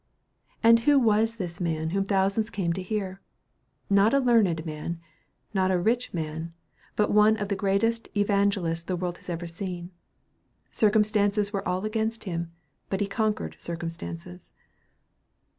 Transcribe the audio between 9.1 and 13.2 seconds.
has ever seen. Circumstances were all against him, but he